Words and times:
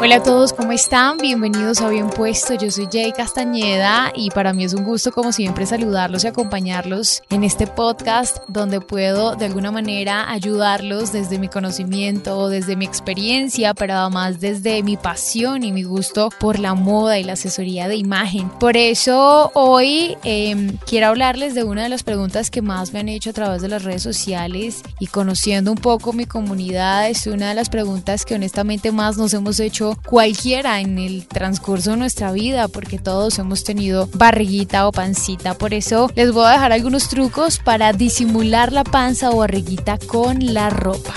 Hola 0.00 0.16
a 0.16 0.22
todos, 0.22 0.52
¿cómo 0.52 0.70
están? 0.70 1.18
Bienvenidos 1.18 1.80
a 1.80 1.88
Bien 1.88 2.08
Puesto. 2.08 2.54
Yo 2.54 2.70
soy 2.70 2.86
Jay 2.90 3.10
Castañeda 3.10 4.12
y 4.14 4.30
para 4.30 4.52
mí 4.52 4.62
es 4.62 4.72
un 4.72 4.84
gusto, 4.84 5.10
como 5.10 5.32
siempre, 5.32 5.66
saludarlos 5.66 6.22
y 6.22 6.28
acompañarlos 6.28 7.20
en 7.30 7.42
este 7.42 7.66
podcast 7.66 8.36
donde 8.46 8.80
puedo 8.80 9.34
de 9.34 9.46
alguna 9.46 9.72
manera 9.72 10.30
ayudarlos 10.30 11.10
desde 11.10 11.40
mi 11.40 11.48
conocimiento, 11.48 12.48
desde 12.48 12.76
mi 12.76 12.84
experiencia, 12.84 13.74
pero 13.74 13.94
además 13.94 14.38
desde 14.38 14.84
mi 14.84 14.96
pasión 14.96 15.64
y 15.64 15.72
mi 15.72 15.82
gusto 15.82 16.30
por 16.38 16.60
la 16.60 16.74
moda 16.74 17.18
y 17.18 17.24
la 17.24 17.32
asesoría 17.32 17.88
de 17.88 17.96
imagen. 17.96 18.50
Por 18.50 18.76
eso 18.76 19.50
hoy 19.54 20.16
eh, 20.22 20.74
quiero 20.86 21.08
hablarles 21.08 21.56
de 21.56 21.64
una 21.64 21.82
de 21.82 21.88
las 21.88 22.04
preguntas 22.04 22.52
que 22.52 22.62
más 22.62 22.92
me 22.92 23.00
han 23.00 23.08
hecho 23.08 23.30
a 23.30 23.34
través 23.34 23.62
de 23.62 23.68
las 23.68 23.82
redes 23.82 24.04
sociales 24.04 24.84
y 25.00 25.08
conociendo 25.08 25.72
un 25.72 25.78
poco 25.78 26.12
mi 26.12 26.24
comunidad. 26.24 27.10
Es 27.10 27.26
una 27.26 27.48
de 27.48 27.56
las 27.56 27.68
preguntas 27.68 28.24
que 28.24 28.36
honestamente 28.36 28.92
más 28.92 29.18
nos 29.18 29.34
hemos 29.34 29.58
hecho 29.58 29.87
cualquiera 29.96 30.80
en 30.80 30.98
el 30.98 31.26
transcurso 31.26 31.92
de 31.92 31.96
nuestra 31.96 32.32
vida, 32.32 32.68
porque 32.68 32.98
todos 32.98 33.38
hemos 33.38 33.64
tenido 33.64 34.08
barriguita 34.14 34.86
o 34.88 34.92
pancita. 34.92 35.56
Por 35.56 35.74
eso 35.74 36.10
les 36.14 36.32
voy 36.32 36.46
a 36.46 36.52
dejar 36.52 36.72
algunos 36.72 37.08
trucos 37.08 37.58
para 37.58 37.92
disimular 37.92 38.72
la 38.72 38.84
panza 38.84 39.30
o 39.30 39.38
barriguita 39.38 39.98
con 39.98 40.52
la 40.54 40.70
ropa. 40.70 41.14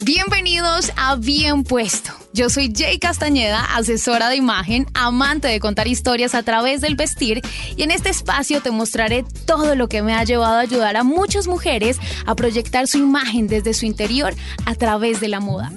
Bienvenidos 0.00 0.92
a 0.96 1.16
Bien 1.16 1.64
Puesto. 1.64 2.13
Yo 2.34 2.50
soy 2.50 2.72
Jay 2.74 2.98
Castañeda, 2.98 3.64
asesora 3.76 4.28
de 4.28 4.34
imagen, 4.34 4.88
amante 4.92 5.46
de 5.46 5.60
contar 5.60 5.86
historias 5.86 6.34
a 6.34 6.42
través 6.42 6.80
del 6.80 6.96
vestir 6.96 7.40
y 7.76 7.84
en 7.84 7.92
este 7.92 8.08
espacio 8.08 8.60
te 8.60 8.72
mostraré 8.72 9.24
todo 9.46 9.76
lo 9.76 9.88
que 9.88 10.02
me 10.02 10.14
ha 10.14 10.24
llevado 10.24 10.56
a 10.56 10.62
ayudar 10.62 10.96
a 10.96 11.04
muchas 11.04 11.46
mujeres 11.46 12.00
a 12.26 12.34
proyectar 12.34 12.88
su 12.88 12.98
imagen 12.98 13.46
desde 13.46 13.72
su 13.72 13.86
interior 13.86 14.34
a 14.66 14.74
través 14.74 15.20
de 15.20 15.28
la 15.28 15.38
moda. 15.38 15.70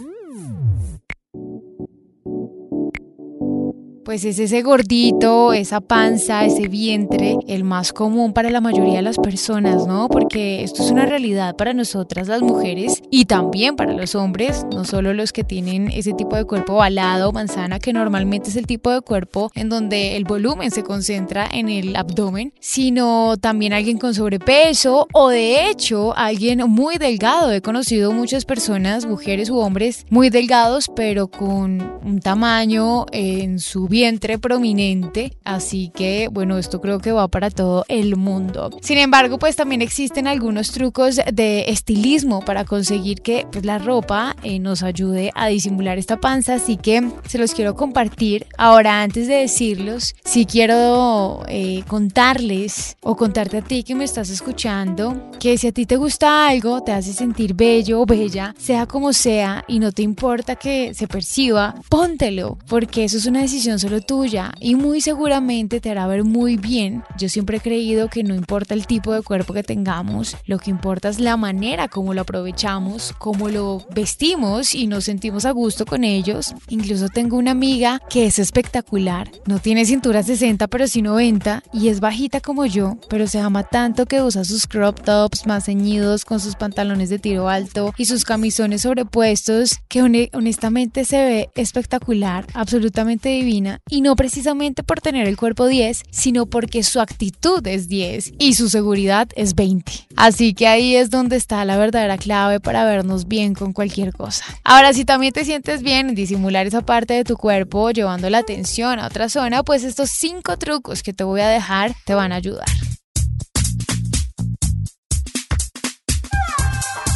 Pues 4.08 4.24
es 4.24 4.40
ese 4.40 4.62
gordito, 4.62 5.52
esa 5.52 5.82
panza, 5.82 6.46
ese 6.46 6.70
vientre, 6.70 7.36
el 7.46 7.66
más 7.66 7.92
común 7.92 8.32
para 8.32 8.50
la 8.50 8.62
mayoría 8.62 8.96
de 8.96 9.02
las 9.02 9.18
personas, 9.18 9.86
¿no? 9.86 10.08
Porque 10.08 10.64
esto 10.64 10.82
es 10.82 10.92
una 10.92 11.06
realidad 11.06 11.58
para 11.58 11.74
nosotras 11.74 12.30
las 12.30 12.42
mujeres 12.42 13.04
y 13.12 13.26
también 13.26 13.76
para 13.76 13.92
los 13.92 14.16
hombres, 14.16 14.66
no 14.72 14.86
solo 14.86 15.14
los 15.14 15.34
que 15.34 15.44
tienen 15.44 15.92
ese 15.92 16.14
tipo 16.14 16.38
de 16.38 16.46
cuerpo 16.46 16.76
balado 16.76 17.34
manzana, 17.34 17.80
que 17.80 17.92
normalmente 17.92 18.50
es 18.50 18.56
el 18.56 18.66
tipo 18.66 18.92
de 18.92 19.02
cuerpo 19.02 19.52
en 19.56 19.68
donde 19.68 20.16
el 20.16 20.24
volumen 20.24 20.72
se 20.72 20.84
concentra 20.84 21.46
en 21.52 21.68
el 21.68 21.94
abdomen, 21.98 22.54
sino 22.62 23.36
también 23.36 23.74
alguien 23.74 23.98
con 23.98 24.14
sobrepeso 24.14 25.10
o 25.12 25.28
de 25.28 25.70
hecho 25.70 26.16
alguien 26.16 26.60
muy 26.70 26.96
delgado. 26.96 27.52
He 27.52 27.62
conocido 27.62 28.14
muchas 28.14 28.46
personas, 28.46 29.06
mujeres 29.06 29.50
u 29.50 29.58
hombres, 29.58 30.06
muy 30.10 30.30
delgados, 30.30 30.90
pero 30.96 31.28
con 31.28 32.00
un 32.06 32.22
tamaño 32.22 33.06
en 33.12 33.60
su 33.60 33.90
vientre 33.98 34.38
prominente, 34.38 35.34
así 35.44 35.92
que 35.92 36.30
bueno, 36.32 36.60
esto 36.60 36.80
creo 36.82 37.00
que 37.00 37.12
va 37.12 37.28
para 37.30 37.50
todo 37.50 37.84
el 37.88 38.16
mundo. 38.16 38.70
Sin 38.84 39.00
embargo, 39.00 39.40
pues 39.40 39.56
también 39.56 39.82
existen 39.82 40.28
algunos 40.28 40.70
trucos 40.70 41.16
de 41.16 41.66
estilismo 41.70 42.46
para 42.46 42.64
conseguir 42.64 43.24
que 43.24 43.48
pues, 43.52 43.66
la 43.66 43.80
ropa 43.80 44.36
eh, 44.44 44.60
nos 44.60 44.84
ayude 44.84 45.32
a 45.34 45.48
disimular 45.48 45.98
esta 45.98 46.18
panza, 46.20 46.54
así 46.54 46.78
que 46.78 47.10
se 47.28 47.40
los 47.40 47.56
quiero 47.56 47.76
compartir. 47.76 48.46
Ahora, 48.60 49.02
antes 49.02 49.28
de 49.28 49.38
decirlos, 49.38 50.14
si 50.24 50.46
quiero 50.46 51.44
eh, 51.48 51.82
contarles 51.88 52.98
o 53.02 53.16
contarte 53.16 53.58
a 53.58 53.62
ti 53.64 53.82
que 53.82 53.96
me 53.96 54.04
estás 54.04 54.30
escuchando, 54.30 55.32
que 55.40 55.58
si 55.58 55.66
a 55.66 55.72
ti 55.72 55.88
te 55.88 55.96
gusta 55.96 56.48
algo, 56.48 56.84
te 56.84 56.92
hace 56.92 57.14
sentir 57.14 57.56
bello 57.56 58.02
o 58.02 58.06
bella, 58.06 58.54
sea 58.60 58.86
como 58.86 59.12
sea, 59.12 59.64
y 59.68 59.80
no 59.80 59.92
te 59.92 60.04
importa 60.04 60.56
que 60.56 60.94
se 60.94 61.08
perciba, 61.08 61.74
póntelo, 61.90 62.60
porque 62.68 63.06
eso 63.06 63.18
es 63.18 63.26
una 63.26 63.42
decisión 63.42 63.80
tuya 64.02 64.52
y 64.60 64.76
muy 64.76 65.02
seguramente 65.02 65.80
te 65.80 65.90
hará 65.90 66.08
ver 66.08 66.24
muy 66.24 66.58
bien. 66.58 67.04
Yo 67.18 67.30
siempre 67.30 67.58
he 67.58 67.62
creído 67.62 68.10
que 68.10 68.24
no 68.24 68.36
importa 68.36 68.74
el 68.74 68.86
tipo 68.86 69.14
de 69.14 69.22
cuerpo 69.22 69.54
que 69.54 69.64
tengamos, 69.64 70.36
lo 70.46 70.60
que 70.60 70.70
importa 70.70 71.10
es 71.10 71.20
la 71.20 71.38
manera 71.38 71.88
como 71.88 72.14
lo 72.14 72.22
aprovechamos, 72.22 73.14
cómo 73.18 73.50
lo 73.50 73.86
vestimos 73.94 74.76
y 74.76 74.88
nos 74.88 75.06
sentimos 75.06 75.46
a 75.46 75.52
gusto 75.52 75.86
con 75.86 76.04
ellos. 76.04 76.54
Incluso 76.70 77.10
tengo 77.10 77.38
una 77.38 77.52
amiga 77.52 78.02
que 78.10 78.26
es 78.26 78.40
espectacular, 78.40 79.32
no 79.46 79.60
tiene 79.60 79.86
cintura 79.86 80.24
60 80.24 80.68
pero 80.68 80.88
sí 80.88 81.02
90 81.02 81.64
y 81.74 81.90
es 81.90 82.00
bajita 82.00 82.42
como 82.42 82.66
yo, 82.66 82.98
pero 83.10 83.28
se 83.28 83.40
ama 83.40 83.64
tanto 83.64 84.06
que 84.06 84.22
usa 84.22 84.44
sus 84.44 84.68
crop 84.68 85.02
tops 85.02 85.46
más 85.46 85.66
ceñidos 85.66 86.26
con 86.26 86.40
sus 86.40 86.56
pantalones 86.56 87.10
de 87.10 87.20
tiro 87.20 87.50
alto 87.50 87.94
y 87.98 88.06
sus 88.06 88.26
camisones 88.26 88.82
sobrepuestos 88.82 89.80
que 89.88 90.30
honestamente 90.34 91.06
se 91.06 91.18
ve 91.18 91.50
espectacular, 91.56 92.46
absolutamente 92.54 93.30
divina 93.30 93.77
y 93.90 94.02
no 94.02 94.16
precisamente 94.16 94.84
por 94.84 95.02
tener 95.02 95.28
el 95.28 95.38
cuerpo 95.38 95.68
10, 95.68 96.04
sino 96.12 96.46
porque 96.46 96.84
su 96.84 97.00
actitud 97.00 97.66
es 97.68 97.88
10 97.88 98.34
y 98.40 98.54
su 98.54 98.70
seguridad 98.70 99.28
es 99.36 99.56
20. 99.56 99.92
Así 100.16 100.54
que 100.54 100.68
ahí 100.68 100.96
es 100.96 101.10
donde 101.10 101.36
está 101.36 101.64
la 101.66 101.78
verdadera 101.78 102.18
clave 102.18 102.60
para 102.60 102.86
vernos 102.86 103.28
bien 103.28 103.54
con 103.54 103.74
cualquier 103.74 104.14
cosa. 104.14 104.44
Ahora, 104.64 104.94
si 104.94 105.06
también 105.06 105.34
te 105.34 105.46
sientes 105.46 105.82
bien 105.84 106.10
en 106.10 106.16
disimular 106.16 106.68
esa 106.68 106.82
parte 106.82 107.14
de 107.14 107.24
tu 107.24 107.38
cuerpo 107.38 107.92
llevando 107.92 108.30
la 108.30 108.40
atención 108.40 109.00
a 109.00 109.08
otra 109.08 109.30
zona, 109.30 109.64
pues 109.64 109.84
estos 109.84 110.10
5 110.12 110.58
trucos 110.58 111.04
que 111.04 111.14
te 111.14 111.24
voy 111.24 111.42
a 111.42 111.48
dejar 111.48 111.94
te 112.06 112.14
van 112.14 112.32
a 112.32 112.36
ayudar. 112.36 112.68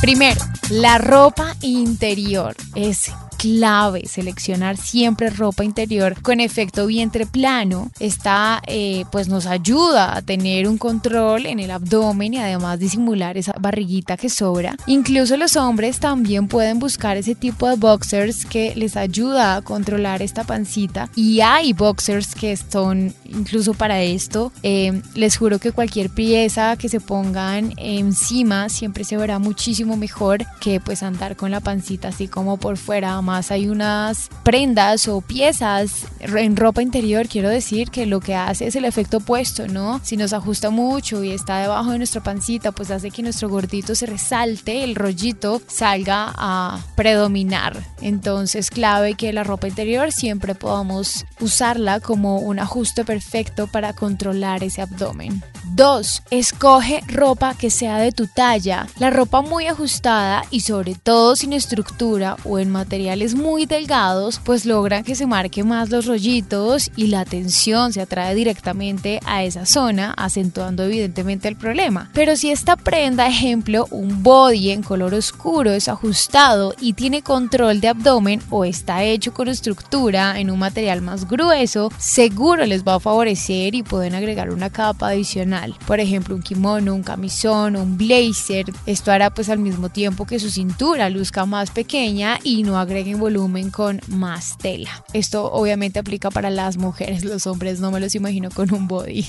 Primero, 0.02 0.42
la 0.72 0.98
ropa 0.98 1.56
interior 1.62 2.56
es 2.74 3.12
clave 3.42 4.06
seleccionar 4.06 4.78
siempre 4.78 5.32
ropa 5.32 5.64
interior 5.64 6.22
con 6.22 6.40
efecto 6.40 6.86
vientre 6.86 7.26
plano. 7.26 7.90
Esta 8.00 8.62
eh, 8.68 9.06
pues 9.12 9.30
nos 9.30 9.48
ayuda 9.48 10.16
a 10.16 10.22
tener 10.22 10.68
un 10.68 10.78
control 10.78 11.48
en 11.48 11.60
el 11.60 11.72
abdomen 11.72 12.36
y 12.36 12.38
además 12.38 12.78
disimular 12.78 13.40
esa 13.40 13.54
barriguita 13.60 14.16
que 14.16 14.30
sobra. 14.30 14.76
Incluso 14.86 15.38
los 15.38 15.56
hombres 15.56 16.00
también 16.00 16.48
pueden 16.48 16.78
buscar 16.78 17.18
ese 17.18 17.34
tipo 17.34 17.68
de 17.68 17.78
boxers 17.78 18.46
que 18.46 18.76
les 18.76 18.96
ayuda 18.96 19.56
a 19.56 19.62
controlar 19.64 20.22
esta 20.22 20.44
pancita 20.44 21.10
y 21.16 21.42
hay 21.42 21.74
boxers 21.74 22.36
que 22.36 22.56
son 22.56 23.12
incluso 23.36 23.74
para 23.74 24.02
esto. 24.02 24.52
Eh, 24.64 25.02
les 25.16 25.38
juro 25.38 25.60
que 25.60 25.72
cualquier 25.72 26.10
pieza 26.10 26.76
que 26.78 26.90
se 26.90 27.00
pongan 27.00 27.74
encima 27.78 28.70
siempre 28.70 29.04
se 29.04 29.18
verá 29.18 29.40
muchísimo 29.40 29.98
mejor 29.98 30.46
que 30.60 30.80
pues 30.80 31.04
andar 31.04 31.36
con 31.36 31.52
la 31.52 31.60
pancita 31.60 32.10
así 32.10 32.28
como 32.28 32.58
por 32.58 32.78
fuera 32.78 33.22
hay 33.50 33.68
unas 33.68 34.30
prendas 34.44 35.08
o 35.08 35.22
piezas 35.22 36.06
en 36.20 36.56
ropa 36.56 36.82
interior, 36.82 37.28
quiero 37.28 37.50
decir 37.50 37.90
que 37.90 38.06
lo 38.06 38.20
que 38.20 38.36
hace 38.36 38.68
es 38.68 38.76
el 38.76 38.86
efecto 38.86 39.18
opuesto, 39.18 39.68
¿no? 39.68 40.00
Si 40.04 40.18
nos 40.18 40.34
ajusta 40.34 40.70
mucho 40.70 41.24
y 41.24 41.32
está 41.32 41.60
debajo 41.60 41.92
de 41.92 41.98
nuestra 41.98 42.22
pancita, 42.22 42.72
pues 42.72 42.92
hace 42.92 43.12
que 43.12 43.24
nuestro 43.24 43.50
gordito 43.50 43.96
se 43.96 44.06
resalte, 44.06 44.84
el 44.84 44.96
rollito 44.96 45.62
salga 45.68 46.34
a 46.36 46.84
predominar. 46.96 47.78
Entonces, 48.02 48.70
clave 48.70 49.16
que 49.16 49.34
la 49.34 49.44
ropa 49.44 49.68
interior 49.68 50.12
siempre 50.12 50.56
podamos 50.56 51.26
usarla 51.40 52.00
como 52.00 52.40
un 52.40 52.60
ajuste 52.60 53.04
perfecto 53.06 53.21
para 53.68 53.94
controlar 53.94 54.64
ese 54.64 54.82
abdomen. 54.82 55.42
2. 55.64 56.24
Escoge 56.32 57.02
ropa 57.08 57.56
que 57.56 57.70
sea 57.70 57.98
de 57.98 58.12
tu 58.12 58.28
talla. 58.28 58.88
La 59.00 59.10
ropa 59.10 59.42
muy 59.42 59.68
ajustada 59.68 60.44
y 60.52 60.62
sobre 60.62 60.96
todo 60.96 61.36
sin 61.36 61.54
estructura 61.54 62.38
o 62.44 62.60
en 62.60 62.70
materiales 62.70 63.36
muy 63.36 63.66
delgados, 63.66 64.40
pues 64.44 64.66
logran 64.66 65.04
que 65.04 65.16
se 65.16 65.28
marque 65.28 65.64
más 65.64 65.90
los 65.90 66.06
rollitos 66.06 66.92
y 66.96 67.08
la 67.08 67.26
tensión 67.26 67.94
se 67.94 68.02
atrae 68.02 68.36
directamente 68.36 69.20
a 69.26 69.44
esa 69.44 69.66
zona, 69.66 70.14
acentuando 70.18 70.84
evidentemente 70.84 71.48
el 71.48 71.56
problema. 71.56 72.10
Pero 72.14 72.36
si 72.36 72.52
esta 72.52 72.76
prenda, 72.76 73.28
ejemplo, 73.28 73.88
un 73.92 74.24
body 74.24 74.72
en 74.72 74.84
color 74.84 75.14
oscuro 75.14 75.72
es 75.72 75.88
ajustado 75.88 76.74
y 76.80 76.94
tiene 76.94 77.22
control 77.22 77.82
de 77.82 77.90
abdomen 77.90 78.42
o 78.50 78.66
está 78.66 79.04
hecho 79.04 79.34
con 79.34 79.48
estructura 79.48 80.40
en 80.40 80.52
un 80.52 80.60
material 80.60 81.02
más 81.02 81.28
grueso, 81.28 81.92
seguro 81.98 82.66
les 82.66 82.84
va 82.84 82.96
a 82.96 83.00
favorecer 83.00 83.76
y 83.76 83.84
pueden 83.84 84.16
agregar 84.16 84.50
una 84.50 84.70
capa 84.70 85.10
adicional. 85.10 85.61
Por 85.86 86.00
ejemplo, 86.00 86.36
un 86.36 86.42
kimono, 86.42 86.96
un 86.96 87.04
camisón, 87.04 87.76
un 87.76 87.98
blazer. 87.98 88.66
Esto 88.86 89.12
hará 89.12 89.30
pues 89.30 89.50
al 89.50 89.60
mismo 89.60 89.90
tiempo 89.90 90.26
que 90.26 90.40
su 90.40 90.50
cintura 90.50 91.10
luzca 91.10 91.46
más 91.46 91.72
pequeña 91.72 92.40
y 92.44 92.64
no 92.64 92.78
agreguen 92.80 93.20
volumen 93.20 93.70
con 93.70 94.02
más 94.08 94.58
tela. 94.58 95.04
Esto 95.14 95.52
obviamente 95.52 96.00
aplica 96.00 96.32
para 96.32 96.50
las 96.50 96.78
mujeres, 96.78 97.24
los 97.24 97.48
hombres 97.48 97.80
no 97.80 97.92
me 97.92 98.00
los 98.00 98.16
imagino 98.16 98.50
con 98.50 98.74
un 98.74 98.88
body. 98.88 99.26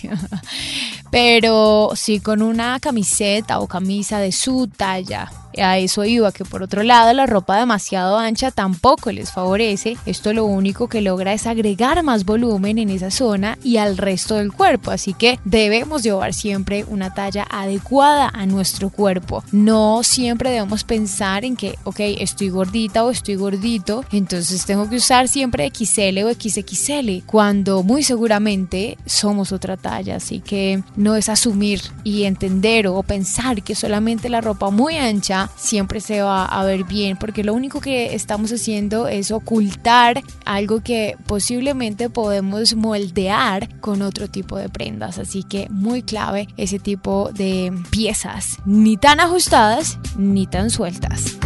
Pero 1.11 1.90
sí 1.94 2.20
con 2.20 2.43
una 2.43 2.81
camiseta 2.81 3.61
o 3.61 3.67
camisa 3.67 4.19
de 4.19 4.32
su 4.32 4.69
talla 4.69 5.31
a 5.58 5.78
eso 5.78 6.04
iba, 6.04 6.32
que 6.32 6.44
por 6.44 6.62
otro 6.62 6.82
lado 6.82 7.12
la 7.12 7.26
ropa 7.26 7.58
demasiado 7.58 8.19
ancha 8.19 8.50
tampoco 8.50 9.12
les 9.12 9.32
favorece. 9.32 9.96
Esto 10.06 10.32
lo 10.32 10.44
único 10.44 10.88
que 10.88 11.00
logra 11.00 11.32
es 11.32 11.46
agregar 11.46 12.02
más 12.02 12.25
volumen 12.25 12.78
en 12.78 12.90
esa 12.90 13.10
zona 13.10 13.58
y 13.62 13.76
al 13.76 13.96
resto 13.96 14.37
del 14.37 14.52
cuerpo. 14.52 14.90
Así 14.90 15.14
que 15.14 15.38
debemos 15.44 16.02
llevar 16.02 16.34
siempre 16.34 16.84
una 16.88 17.14
talla 17.14 17.46
adecuada 17.50 18.31
a 18.32 18.46
nuestro 18.46 18.90
cuerpo. 18.90 19.44
No 19.52 20.02
siempre 20.02 20.50
debemos 20.50 20.84
pensar 20.84 21.44
en 21.44 21.56
que, 21.56 21.78
ok, 21.84 22.00
estoy 22.00 22.49
gordita 22.49 23.04
o 23.04 23.10
estoy 23.10 23.37
gordito, 23.37 24.04
entonces 24.12 24.64
tengo 24.64 24.88
que 24.88 24.96
usar 24.96 25.28
siempre 25.28 25.70
XL 25.75 26.19
o 26.25 26.32
XXL, 26.32 27.25
cuando 27.26 27.82
muy 27.82 28.02
seguramente 28.02 28.99
somos 29.06 29.52
otra 29.52 29.76
talla. 29.76 30.16
Así 30.16 30.40
que 30.40 30.82
no 30.96 31.16
es 31.16 31.28
asumir 31.28 31.81
y 32.04 32.25
entender 32.25 32.87
o 32.87 33.02
pensar 33.02 33.62
que 33.62 33.75
solamente 33.75 34.28
la 34.28 34.40
ropa 34.40 34.70
muy 34.70 34.96
ancha 34.96 35.42
siempre 35.56 36.00
se 36.00 36.23
va 36.23 36.44
a 36.44 36.65
ver 36.65 36.85
bien, 36.85 37.17
porque 37.17 37.44
lo 37.44 37.55
único 37.55 37.81
que 37.81 38.15
estamos 38.15 38.53
haciendo 38.53 39.09
es 39.09 39.31
ocultar 39.31 40.23
algo 40.44 40.83
que 40.83 41.17
posiblemente 41.27 42.11
podemos 42.11 42.75
moldear 42.75 43.69
con 43.81 44.03
otro 44.03 44.29
tipo 44.29 44.56
de 44.56 44.69
prendas. 44.69 45.19
Así 45.19 45.43
que 45.43 45.69
muy 45.71 46.03
clave 46.03 46.49
ese 46.56 46.79
tipo 46.79 47.31
de 47.33 47.73
piezas, 47.91 48.59
ni 48.65 48.97
tan 48.97 49.21
ajustadas 49.21 49.99
ni 50.17 50.47
tan 50.47 50.71
sueltas. 50.71 51.37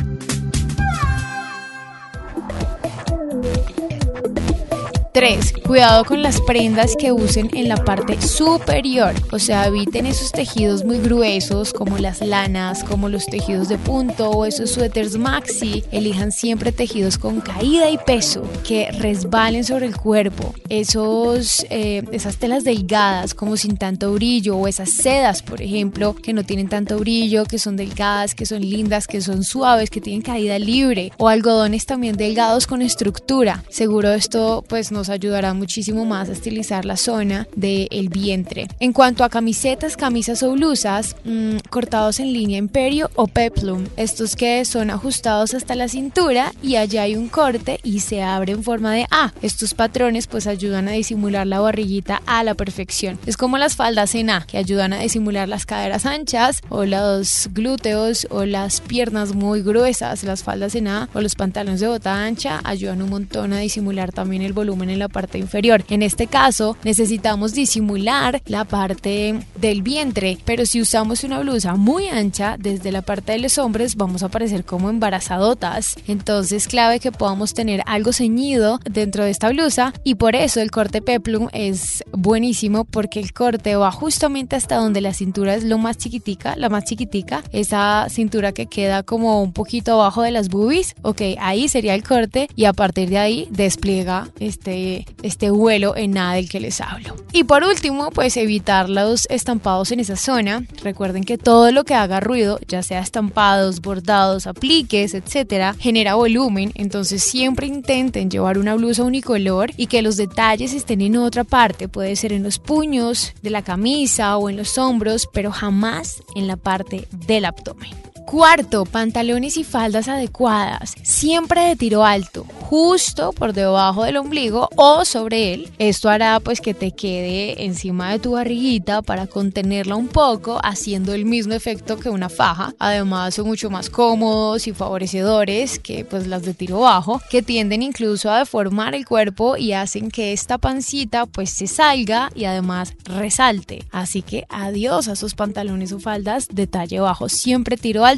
3. 5.16 5.54
Cuidado 5.66 6.04
con 6.04 6.22
las 6.22 6.42
prendas 6.42 6.94
que 6.94 7.10
usen 7.10 7.48
en 7.54 7.70
la 7.70 7.76
parte 7.76 8.20
superior, 8.20 9.14
o 9.32 9.38
sea, 9.38 9.66
eviten 9.66 10.04
esos 10.04 10.30
tejidos 10.30 10.84
muy 10.84 10.98
gruesos 10.98 11.72
como 11.72 11.96
las 11.96 12.20
lanas, 12.20 12.84
como 12.84 13.08
los 13.08 13.24
tejidos 13.24 13.70
de 13.70 13.78
punto 13.78 14.28
o 14.28 14.44
esos 14.44 14.72
suéteres 14.72 15.16
maxi. 15.16 15.84
Elijan 15.90 16.32
siempre 16.32 16.70
tejidos 16.70 17.16
con 17.16 17.40
caída 17.40 17.88
y 17.88 17.96
peso 17.96 18.42
que 18.62 18.90
resbalen 18.92 19.64
sobre 19.64 19.86
el 19.86 19.96
cuerpo. 19.96 20.54
Esos, 20.68 21.64
eh, 21.70 22.02
esas 22.12 22.36
telas 22.36 22.64
delgadas 22.64 23.32
como 23.32 23.56
sin 23.56 23.78
tanto 23.78 24.12
brillo 24.12 24.58
o 24.58 24.68
esas 24.68 24.90
sedas, 24.90 25.40
por 25.40 25.62
ejemplo, 25.62 26.14
que 26.14 26.34
no 26.34 26.44
tienen 26.44 26.68
tanto 26.68 26.98
brillo, 26.98 27.46
que 27.46 27.58
son 27.58 27.76
delgadas, 27.76 28.34
que 28.34 28.44
son 28.44 28.60
lindas, 28.60 29.06
que 29.06 29.22
son 29.22 29.44
suaves, 29.44 29.88
que 29.88 30.02
tienen 30.02 30.20
caída 30.20 30.58
libre 30.58 31.10
o 31.16 31.28
algodones 31.28 31.86
también 31.86 32.18
delgados 32.18 32.66
con 32.66 32.82
estructura. 32.82 33.64
Seguro 33.70 34.12
esto 34.12 34.62
pues 34.68 34.92
nos 35.06 35.10
ayudará 35.14 35.54
muchísimo 35.54 36.04
más 36.04 36.28
a 36.28 36.32
estilizar 36.32 36.84
la 36.84 36.96
zona 36.96 37.46
del 37.54 38.08
vientre. 38.08 38.66
En 38.80 38.92
cuanto 38.92 39.22
a 39.22 39.28
camisetas, 39.28 39.96
camisas 39.96 40.42
o 40.42 40.52
blusas, 40.52 41.14
mm, 41.24 41.58
cortados 41.70 42.18
en 42.18 42.32
línea 42.32 42.58
imperio 42.58 43.10
o 43.14 43.28
peplum, 43.28 43.84
estos 43.96 44.34
que 44.34 44.64
son 44.64 44.90
ajustados 44.90 45.54
hasta 45.54 45.76
la 45.76 45.88
cintura 45.88 46.52
y 46.62 46.76
allá 46.76 47.02
hay 47.02 47.14
un 47.14 47.28
corte 47.28 47.78
y 47.84 48.00
se 48.00 48.22
abre 48.22 48.52
en 48.52 48.64
forma 48.64 48.92
de 48.92 49.06
A. 49.10 49.32
Estos 49.42 49.74
patrones 49.74 50.26
pues 50.26 50.48
ayudan 50.48 50.88
a 50.88 50.92
disimular 50.92 51.46
la 51.46 51.60
barriguita 51.60 52.22
a 52.26 52.42
la 52.42 52.54
perfección. 52.54 53.18
Es 53.26 53.36
como 53.36 53.58
las 53.58 53.76
faldas 53.76 54.14
en 54.16 54.30
A, 54.30 54.44
que 54.46 54.58
ayudan 54.58 54.92
a 54.92 54.98
disimular 54.98 55.48
las 55.48 55.66
caderas 55.66 56.04
anchas 56.04 56.62
o 56.68 56.84
los 56.84 57.48
glúteos 57.52 58.26
o 58.30 58.44
las 58.44 58.80
piernas 58.80 59.34
muy 59.34 59.62
gruesas. 59.62 60.24
Las 60.24 60.42
faldas 60.42 60.74
en 60.74 60.88
A 60.88 61.08
o 61.14 61.20
los 61.20 61.36
pantalones 61.36 61.80
de 61.80 61.88
bota 61.88 62.24
ancha 62.24 62.60
ayudan 62.64 63.02
un 63.02 63.10
montón 63.10 63.52
a 63.52 63.58
disimular 63.58 64.10
también 64.12 64.42
el 64.42 64.52
volumen 64.52 64.90
en 64.90 64.95
la 64.96 65.08
parte 65.08 65.38
inferior. 65.38 65.84
En 65.88 66.02
este 66.02 66.26
caso 66.26 66.76
necesitamos 66.84 67.52
disimular 67.52 68.42
la 68.46 68.64
parte 68.64 69.40
del 69.60 69.82
vientre, 69.82 70.38
pero 70.44 70.66
si 70.66 70.80
usamos 70.80 71.24
una 71.24 71.40
blusa 71.40 71.74
muy 71.76 72.08
ancha 72.08 72.56
desde 72.58 72.92
la 72.92 73.02
parte 73.02 73.32
de 73.32 73.38
los 73.38 73.58
hombres 73.58 73.96
vamos 73.96 74.22
a 74.22 74.28
parecer 74.28 74.64
como 74.64 74.90
embarazadotas. 74.90 75.96
Entonces 76.06 76.68
clave 76.68 77.00
que 77.00 77.12
podamos 77.12 77.54
tener 77.54 77.82
algo 77.86 78.12
ceñido 78.12 78.80
dentro 78.84 79.24
de 79.24 79.30
esta 79.30 79.48
blusa 79.50 79.92
y 80.04 80.16
por 80.16 80.34
eso 80.36 80.60
el 80.60 80.70
corte 80.70 81.02
peplum 81.02 81.48
es 81.52 82.04
buenísimo 82.12 82.84
porque 82.84 83.20
el 83.20 83.32
corte 83.32 83.76
va 83.76 83.90
justamente 83.90 84.56
hasta 84.56 84.76
donde 84.76 85.00
la 85.00 85.14
cintura 85.14 85.54
es 85.54 85.64
lo 85.64 85.78
más 85.78 85.96
chiquitica, 85.96 86.56
la 86.56 86.68
más 86.68 86.84
chiquitica, 86.84 87.42
esa 87.52 88.06
cintura 88.08 88.52
que 88.52 88.66
queda 88.66 89.02
como 89.02 89.42
un 89.42 89.52
poquito 89.52 89.94
abajo 89.94 90.22
de 90.22 90.30
las 90.30 90.48
boobies, 90.48 90.94
ok, 91.02 91.22
ahí 91.38 91.68
sería 91.68 91.94
el 91.94 92.02
corte 92.02 92.48
y 92.54 92.64
a 92.64 92.72
partir 92.72 93.08
de 93.10 93.18
ahí 93.18 93.48
despliega 93.50 94.28
este 94.40 94.85
este, 95.22 95.50
vuelo 95.50 95.96
en 95.96 96.12
nada 96.12 96.34
del 96.34 96.48
que 96.48 96.60
les 96.60 96.80
hablo. 96.80 97.16
Y 97.32 97.44
por 97.44 97.64
último, 97.64 98.10
pues 98.10 98.36
evitar 98.36 98.88
los 98.88 99.26
estampados 99.30 99.92
en 99.92 100.00
esa 100.00 100.16
zona. 100.16 100.64
Recuerden 100.82 101.24
que 101.24 101.38
todo 101.38 101.70
lo 101.72 101.84
que 101.84 101.94
haga 101.94 102.20
ruido, 102.20 102.58
ya 102.68 102.82
sea 102.82 103.00
estampados, 103.00 103.80
bordados, 103.80 104.46
apliques, 104.46 105.14
etcétera, 105.14 105.74
genera 105.78 106.14
volumen. 106.14 106.72
Entonces 106.74 107.22
siempre 107.22 107.66
intenten 107.66 108.30
llevar 108.30 108.58
una 108.58 108.74
blusa 108.74 109.02
unicolor 109.02 109.70
y 109.76 109.86
que 109.86 110.02
los 110.02 110.16
detalles 110.16 110.72
estén 110.72 111.00
en 111.00 111.16
otra 111.16 111.44
parte. 111.44 111.88
Puede 111.88 112.16
ser 112.16 112.32
en 112.32 112.42
los 112.42 112.58
puños 112.58 113.34
de 113.42 113.50
la 113.50 113.62
camisa 113.62 114.36
o 114.36 114.48
en 114.48 114.56
los 114.56 114.78
hombros, 114.78 115.28
pero 115.32 115.50
jamás 115.50 116.22
en 116.34 116.46
la 116.46 116.56
parte 116.56 117.08
del 117.26 117.44
abdomen. 117.44 118.05
Cuarto, 118.26 118.84
pantalones 118.86 119.56
y 119.56 119.62
faldas 119.62 120.08
adecuadas, 120.08 120.94
siempre 121.04 121.60
de 121.60 121.76
tiro 121.76 122.04
alto, 122.04 122.44
justo 122.62 123.32
por 123.32 123.52
debajo 123.52 124.02
del 124.02 124.16
ombligo 124.16 124.68
o 124.74 125.04
sobre 125.04 125.54
él. 125.54 125.70
Esto 125.78 126.08
hará 126.08 126.40
pues 126.40 126.60
que 126.60 126.74
te 126.74 126.90
quede 126.90 127.64
encima 127.64 128.10
de 128.10 128.18
tu 128.18 128.32
barriguita 128.32 129.00
para 129.00 129.28
contenerla 129.28 129.94
un 129.94 130.08
poco, 130.08 130.58
haciendo 130.64 131.14
el 131.14 131.24
mismo 131.24 131.54
efecto 131.54 132.00
que 132.00 132.10
una 132.10 132.28
faja. 132.28 132.74
Además 132.80 133.36
son 133.36 133.46
mucho 133.46 133.70
más 133.70 133.90
cómodos 133.90 134.66
y 134.66 134.72
favorecedores 134.72 135.78
que 135.78 136.04
pues 136.04 136.26
las 136.26 136.42
de 136.42 136.52
tiro 136.52 136.80
bajo, 136.80 137.22
que 137.30 137.42
tienden 137.42 137.80
incluso 137.80 138.28
a 138.28 138.40
deformar 138.40 138.96
el 138.96 139.06
cuerpo 139.06 139.56
y 139.56 139.72
hacen 139.72 140.10
que 140.10 140.32
esta 140.32 140.58
pancita 140.58 141.26
pues 141.26 141.50
se 141.50 141.68
salga 141.68 142.32
y 142.34 142.46
además 142.46 142.92
resalte. 143.04 143.84
Así 143.92 144.22
que 144.22 144.46
adiós 144.48 145.06
a 145.06 145.12
esos 145.12 145.34
pantalones 145.34 145.92
o 145.92 146.00
faldas 146.00 146.48
de 146.50 146.66
talle 146.66 146.98
bajo, 146.98 147.28
siempre 147.28 147.76
tiro 147.76 148.04
alto 148.04 148.15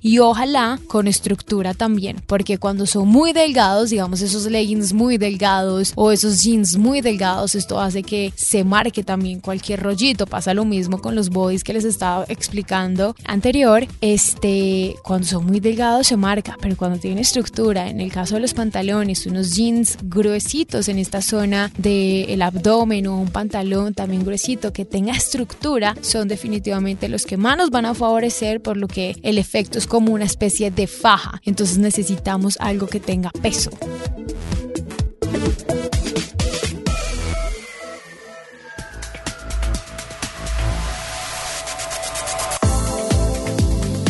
y 0.00 0.18
ojalá 0.18 0.78
con 0.86 1.08
estructura 1.08 1.74
también, 1.74 2.22
porque 2.26 2.58
cuando 2.58 2.86
son 2.86 3.08
muy 3.08 3.32
delgados, 3.32 3.90
digamos 3.90 4.20
esos 4.20 4.46
leggings 4.46 4.92
muy 4.92 5.18
delgados 5.18 5.92
o 5.96 6.12
esos 6.12 6.42
jeans 6.42 6.76
muy 6.76 7.00
delgados, 7.00 7.54
esto 7.54 7.80
hace 7.80 8.02
que 8.02 8.32
se 8.36 8.64
marque 8.64 9.02
también 9.02 9.40
cualquier 9.40 9.82
rollito. 9.82 10.26
Pasa 10.26 10.54
lo 10.54 10.64
mismo 10.64 11.00
con 11.00 11.14
los 11.14 11.30
bodies 11.30 11.64
que 11.64 11.72
les 11.72 11.84
estaba 11.84 12.24
explicando 12.28 13.14
anterior. 13.24 13.86
Este, 14.00 14.96
cuando 15.02 15.26
son 15.26 15.46
muy 15.46 15.60
delgados 15.60 16.08
se 16.08 16.16
marca, 16.16 16.56
pero 16.60 16.76
cuando 16.76 16.98
tienen 16.98 17.18
estructura, 17.18 17.88
en 17.88 18.00
el 18.00 18.10
caso 18.12 18.34
de 18.34 18.40
los 18.40 18.54
pantalones, 18.54 19.26
unos 19.26 19.54
jeans 19.54 19.98
gruesitos 20.02 20.88
en 20.88 20.98
esta 20.98 21.22
zona 21.22 21.72
del 21.78 22.40
abdomen 22.42 23.06
o 23.06 23.18
un 23.18 23.28
pantalón 23.28 23.94
también 23.94 24.24
gruesito 24.24 24.72
que 24.72 24.84
tenga 24.84 25.12
estructura, 25.12 25.96
son 26.00 26.28
definitivamente 26.28 27.08
los 27.08 27.26
que 27.26 27.36
más 27.36 27.56
nos 27.56 27.70
van 27.70 27.86
a 27.86 27.94
favorecer, 27.94 28.60
por 28.60 28.76
lo 28.76 28.88
que 28.88 29.16
el 29.22 29.38
efecto 29.40 29.78
es 29.78 29.86
como 29.86 30.12
una 30.12 30.24
especie 30.24 30.70
de 30.70 30.86
faja, 30.86 31.40
entonces 31.44 31.78
necesitamos 31.78 32.56
algo 32.60 32.86
que 32.86 33.00
tenga 33.00 33.30
peso. 33.30 33.70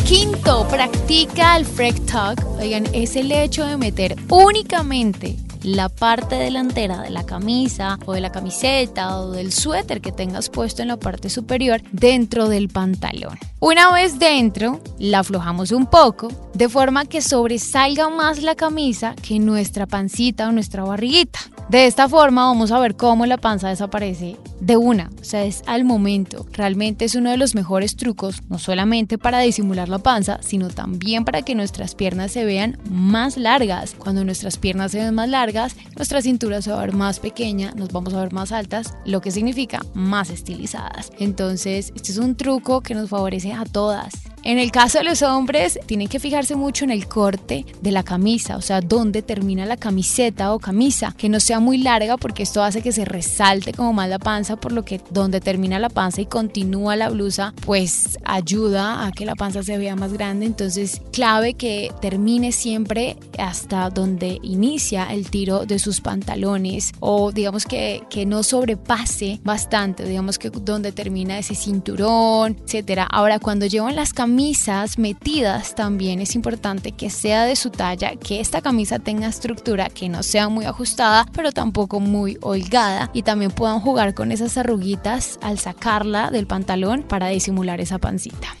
Quinto, 0.05 0.67
practica 0.67 1.57
el 1.57 1.65
freak 1.65 2.05
talk. 2.05 2.45
Oigan, 2.59 2.85
es 2.93 3.15
el 3.15 3.31
hecho 3.31 3.65
de 3.65 3.77
meter 3.77 4.15
únicamente 4.29 5.37
la 5.63 5.89
parte 5.89 6.35
delantera 6.35 7.01
de 7.01 7.09
la 7.09 7.25
camisa 7.25 7.99
o 8.05 8.13
de 8.13 8.21
la 8.21 8.31
camiseta 8.31 9.19
o 9.19 9.31
del 9.31 9.51
suéter 9.51 10.01
que 10.01 10.11
tengas 10.11 10.49
puesto 10.49 10.81
en 10.81 10.87
la 10.87 10.97
parte 10.97 11.29
superior 11.29 11.81
dentro 11.91 12.49
del 12.49 12.69
pantalón. 12.69 13.37
Una 13.59 13.91
vez 13.91 14.19
dentro, 14.19 14.79
la 14.97 15.19
aflojamos 15.19 15.71
un 15.71 15.85
poco 15.85 16.29
de 16.53 16.69
forma 16.69 17.05
que 17.05 17.21
sobresalga 17.21 18.09
más 18.09 18.41
la 18.41 18.55
camisa 18.55 19.15
que 19.21 19.39
nuestra 19.39 19.85
pancita 19.85 20.47
o 20.47 20.51
nuestra 20.51 20.83
barriguita. 20.83 21.39
De 21.69 21.85
esta 21.85 22.09
forma 22.09 22.45
vamos 22.45 22.71
a 22.71 22.79
ver 22.79 22.95
cómo 22.95 23.25
la 23.25 23.37
panza 23.37 23.69
desaparece 23.69 24.37
de 24.61 24.77
una, 24.77 25.09
o 25.19 25.23
sea, 25.23 25.43
es 25.43 25.63
al 25.65 25.83
momento. 25.83 26.45
Realmente 26.53 27.03
es 27.05 27.15
uno 27.15 27.31
de 27.31 27.37
los 27.37 27.55
mejores 27.55 27.95
trucos, 27.95 28.41
no 28.47 28.59
solamente 28.59 29.17
para 29.17 29.39
disimular 29.39 29.89
la 29.89 29.97
panza, 29.97 30.39
sino 30.41 30.69
también 30.69 31.25
para 31.25 31.41
que 31.41 31.55
nuestras 31.55 31.95
piernas 31.95 32.31
se 32.31 32.45
vean 32.45 32.77
más 32.89 33.37
largas. 33.37 33.95
Cuando 33.97 34.23
nuestras 34.23 34.57
piernas 34.57 34.91
se 34.91 34.99
ven 34.99 35.15
más 35.15 35.27
largas, 35.27 35.75
nuestra 35.97 36.21
cintura 36.21 36.61
se 36.61 36.71
va 36.71 36.77
a 36.77 36.85
ver 36.85 36.93
más 36.93 37.19
pequeña, 37.19 37.73
nos 37.75 37.91
vamos 37.91 38.13
a 38.13 38.21
ver 38.21 38.31
más 38.31 38.51
altas, 38.51 38.93
lo 39.05 39.19
que 39.19 39.31
significa 39.31 39.81
más 39.93 40.29
estilizadas. 40.29 41.11
Entonces, 41.19 41.91
este 41.95 42.11
es 42.11 42.17
un 42.19 42.35
truco 42.35 42.81
que 42.81 42.93
nos 42.93 43.09
favorece 43.09 43.53
a 43.53 43.65
todas. 43.65 44.30
En 44.43 44.57
el 44.57 44.71
caso 44.71 44.97
de 44.97 45.03
los 45.03 45.21
hombres, 45.21 45.79
tienen 45.85 46.07
que 46.07 46.19
fijarse 46.19 46.55
mucho 46.55 46.83
en 46.83 46.89
el 46.89 47.07
corte 47.07 47.63
de 47.79 47.91
la 47.91 48.01
camisa, 48.01 48.57
o 48.57 48.61
sea, 48.61 48.81
dónde 48.81 49.21
termina 49.21 49.67
la 49.67 49.77
camiseta 49.77 50.51
o 50.53 50.59
camisa, 50.59 51.13
que 51.15 51.29
no 51.29 51.39
sea 51.39 51.59
muy 51.59 51.77
larga 51.77 52.17
porque 52.17 52.41
esto 52.41 52.63
hace 52.63 52.81
que 52.81 52.91
se 52.91 53.05
resalte 53.05 53.71
como 53.71 53.93
más 53.93 54.09
la 54.09 54.17
panza, 54.17 54.55
por 54.55 54.71
lo 54.71 54.83
que 54.83 54.99
donde 55.11 55.41
termina 55.41 55.77
la 55.77 55.89
panza 55.89 56.21
y 56.21 56.25
continúa 56.25 56.95
la 56.95 57.09
blusa, 57.09 57.53
pues 57.67 58.17
ayuda 58.23 59.05
a 59.05 59.11
que 59.11 59.27
la 59.27 59.35
panza 59.35 59.61
se 59.61 59.77
vea 59.77 59.95
más 59.95 60.11
grande. 60.11 60.47
Entonces, 60.47 61.03
clave 61.11 61.53
que 61.53 61.91
termine 62.01 62.51
siempre 62.51 63.17
hasta 63.37 63.91
donde 63.91 64.39
inicia 64.41 65.05
el 65.13 65.29
tiro 65.29 65.67
de 65.67 65.77
sus 65.77 66.01
pantalones 66.01 66.93
o 66.99 67.31
digamos 67.31 67.65
que, 67.65 68.01
que 68.09 68.25
no 68.25 68.41
sobrepase 68.41 69.39
bastante, 69.43 70.03
digamos 70.03 70.39
que 70.39 70.49
donde 70.49 70.91
termina 70.91 71.37
ese 71.37 71.53
cinturón, 71.53 72.57
etcétera. 72.65 73.03
Ahora, 73.03 73.37
cuando 73.37 73.67
llevan 73.67 73.95
las 73.95 74.13
camisas, 74.13 74.30
camisas 74.31 74.97
metidas 74.97 75.75
también 75.75 76.21
es 76.21 76.35
importante 76.35 76.93
que 76.93 77.09
sea 77.09 77.43
de 77.43 77.57
su 77.57 77.69
talla, 77.69 78.15
que 78.15 78.39
esta 78.39 78.61
camisa 78.61 78.97
tenga 78.97 79.27
estructura, 79.27 79.89
que 79.89 80.07
no 80.07 80.23
sea 80.23 80.47
muy 80.47 80.63
ajustada, 80.63 81.25
pero 81.33 81.51
tampoco 81.51 81.99
muy 81.99 82.37
holgada 82.41 83.09
y 83.13 83.23
también 83.23 83.51
puedan 83.51 83.81
jugar 83.81 84.13
con 84.13 84.31
esas 84.31 84.57
arruguitas 84.57 85.37
al 85.41 85.59
sacarla 85.59 86.31
del 86.31 86.47
pantalón 86.47 87.03
para 87.03 87.27
disimular 87.27 87.81
esa 87.81 87.97
pancita. 87.97 88.55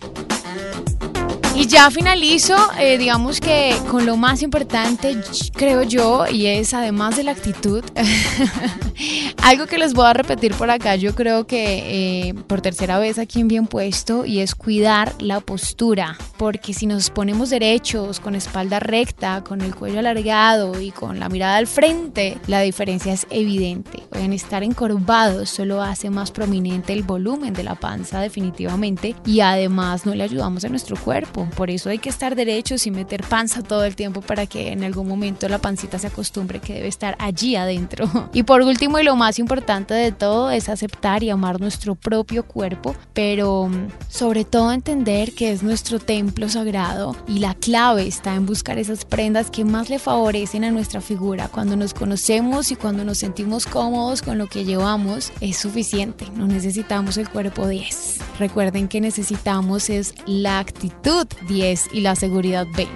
Y 1.53 1.67
ya 1.67 1.91
finalizo, 1.91 2.55
eh, 2.79 2.97
digamos 2.97 3.41
que 3.41 3.75
con 3.89 4.05
lo 4.05 4.15
más 4.15 4.41
importante, 4.41 5.17
creo 5.53 5.83
yo, 5.83 6.25
y 6.31 6.47
es 6.47 6.73
además 6.73 7.17
de 7.17 7.23
la 7.23 7.33
actitud, 7.33 7.83
algo 9.43 9.67
que 9.67 9.77
les 9.77 9.93
voy 9.93 10.05
a 10.05 10.13
repetir 10.13 10.55
por 10.55 10.69
acá, 10.69 10.95
yo 10.95 11.13
creo 11.13 11.45
que 11.45 12.29
eh, 12.29 12.33
por 12.47 12.61
tercera 12.61 12.99
vez 12.99 13.19
aquí 13.19 13.41
en 13.41 13.49
Bien 13.49 13.67
Puesto, 13.67 14.25
y 14.25 14.39
es 14.39 14.55
cuidar 14.55 15.13
la 15.19 15.41
postura, 15.41 16.17
porque 16.37 16.73
si 16.73 16.87
nos 16.87 17.09
ponemos 17.09 17.49
derechos, 17.49 18.21
con 18.21 18.33
espalda 18.35 18.79
recta, 18.79 19.43
con 19.43 19.61
el 19.61 19.75
cuello 19.75 19.99
alargado 19.99 20.79
y 20.79 20.91
con 20.91 21.19
la 21.19 21.27
mirada 21.27 21.57
al 21.57 21.67
frente, 21.67 22.37
la 22.47 22.61
diferencia 22.61 23.11
es 23.11 23.27
evidente. 23.29 24.03
Pueden 24.09 24.31
estar 24.31 24.63
encorvados, 24.63 25.49
solo 25.49 25.81
hace 25.81 26.09
más 26.09 26.31
prominente 26.31 26.93
el 26.93 27.03
volumen 27.03 27.53
de 27.53 27.63
la 27.63 27.75
panza 27.75 28.21
definitivamente, 28.21 29.15
y 29.25 29.41
además 29.41 30.05
no 30.05 30.15
le 30.15 30.23
ayudamos 30.23 30.63
a 30.63 30.69
nuestro 30.69 30.95
cuerpo 30.95 31.40
por 31.55 31.69
eso 31.69 31.89
hay 31.89 31.99
que 31.99 32.09
estar 32.09 32.35
derechos 32.35 32.87
y 32.87 32.91
meter 32.91 33.23
panza 33.23 33.61
todo 33.61 33.83
el 33.83 33.95
tiempo 33.95 34.21
para 34.21 34.45
que 34.45 34.71
en 34.71 34.83
algún 34.83 35.07
momento 35.07 35.47
la 35.49 35.59
pancita 35.59 35.99
se 35.99 36.07
acostumbre 36.07 36.59
que 36.59 36.73
debe 36.73 36.87
estar 36.87 37.15
allí 37.19 37.55
adentro. 37.55 38.09
Y 38.33 38.43
por 38.43 38.61
último 38.61 38.97
y 38.97 39.03
lo 39.03 39.15
más 39.15 39.39
importante 39.39 39.93
de 39.93 40.11
todo 40.11 40.51
es 40.51 40.69
aceptar 40.69 41.21
y 41.23 41.29
amar 41.29 41.59
nuestro 41.59 41.95
propio 41.95 42.43
cuerpo, 42.43 42.95
pero 43.13 43.67
mm, 43.67 43.87
sobre 44.09 44.45
todo 44.45 44.71
entender 44.71 45.33
que 45.33 45.51
es 45.51 45.63
nuestro 45.63 45.99
templo 45.99 46.47
sagrado 46.49 47.15
y 47.27 47.39
la 47.39 47.53
clave 47.55 48.07
está 48.07 48.35
en 48.35 48.45
buscar 48.45 48.77
esas 48.77 49.05
prendas 49.05 49.51
que 49.51 49.65
más 49.65 49.89
le 49.89 49.99
favorecen 49.99 50.63
a 50.63 50.71
nuestra 50.71 51.01
figura. 51.01 51.49
Cuando 51.49 51.75
nos 51.75 51.93
conocemos 51.93 52.71
y 52.71 52.75
cuando 52.75 53.03
nos 53.03 53.17
sentimos 53.17 53.65
cómodos 53.65 54.21
con 54.21 54.37
lo 54.37 54.47
que 54.47 54.65
llevamos, 54.65 55.31
es 55.41 55.57
suficiente. 55.57 56.27
No 56.35 56.47
necesitamos 56.47 57.17
el 57.17 57.29
cuerpo 57.29 57.67
10. 57.67 58.19
Recuerden 58.39 58.87
que 58.87 59.01
necesitamos 59.01 59.89
es 59.89 60.13
la 60.25 60.59
actitud 60.59 61.27
10 61.47 61.89
y 61.91 62.01
la 62.01 62.15
seguridad 62.15 62.67
20. 62.67 62.91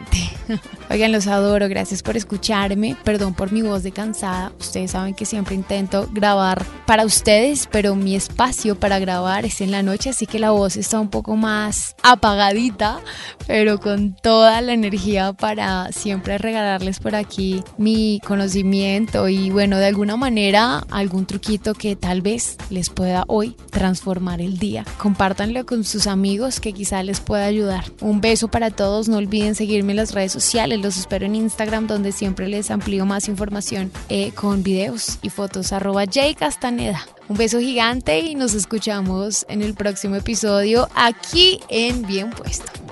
Oigan, 0.89 1.11
los 1.11 1.27
adoro, 1.27 1.67
gracias 1.67 2.03
por 2.03 2.17
escucharme, 2.17 2.95
perdón 3.03 3.33
por 3.33 3.51
mi 3.51 3.61
voz 3.61 3.83
de 3.83 3.91
cansada, 3.91 4.51
ustedes 4.59 4.91
saben 4.91 5.13
que 5.13 5.25
siempre 5.25 5.55
intento 5.55 6.07
grabar 6.11 6.65
para 6.85 7.05
ustedes, 7.05 7.67
pero 7.71 7.95
mi 7.95 8.15
espacio 8.15 8.79
para 8.79 8.99
grabar 8.99 9.45
es 9.45 9.61
en 9.61 9.71
la 9.71 9.83
noche, 9.83 10.11
así 10.11 10.25
que 10.25 10.39
la 10.39 10.51
voz 10.51 10.77
está 10.77 10.99
un 10.99 11.09
poco 11.09 11.35
más 11.35 11.95
apagadita, 12.03 12.99
pero 13.47 13.79
con 13.79 14.15
toda 14.15 14.61
la 14.61 14.73
energía 14.73 15.33
para 15.33 15.91
siempre 15.91 16.37
regalarles 16.37 16.99
por 16.99 17.15
aquí 17.15 17.63
mi 17.77 18.21
conocimiento 18.25 19.27
y 19.27 19.49
bueno, 19.49 19.77
de 19.77 19.87
alguna 19.87 20.17
manera 20.17 20.85
algún 20.91 21.25
truquito 21.25 21.73
que 21.73 21.95
tal 21.95 22.21
vez 22.21 22.57
les 22.69 22.89
pueda 22.89 23.23
hoy 23.27 23.55
transformar 23.71 24.41
el 24.41 24.57
día. 24.57 24.85
Compártanlo 24.97 25.65
con 25.65 25.83
sus 25.83 26.07
amigos 26.07 26.59
que 26.59 26.73
quizá 26.73 27.03
les 27.03 27.19
pueda 27.19 27.45
ayudar. 27.45 27.85
Un 28.01 28.21
beso 28.21 28.47
para 28.47 28.71
todos, 28.71 29.09
no 29.09 29.17
olviden 29.17 29.55
seguirme 29.55 29.93
en 29.93 29.97
las 29.97 30.13
redes 30.13 30.34
sociales, 30.35 30.81
los 30.81 30.97
espero 30.97 31.25
en 31.25 31.35
Instagram 31.35 31.87
donde 31.87 32.11
siempre 32.11 32.47
les 32.47 32.69
amplío 32.69 33.05
más 33.05 33.27
información 33.27 33.91
eh, 34.09 34.31
con 34.33 34.63
videos 34.63 35.17
y 35.21 35.29
fotos 35.29 35.71
arroba 35.71 36.05
J 36.05 36.35
Castaneda. 36.37 37.05
Un 37.27 37.37
beso 37.37 37.59
gigante 37.59 38.19
y 38.19 38.35
nos 38.35 38.53
escuchamos 38.53 39.45
en 39.49 39.61
el 39.61 39.73
próximo 39.73 40.15
episodio 40.15 40.87
aquí 40.93 41.61
en 41.69 42.05
Bien 42.05 42.29
Puesto. 42.29 42.84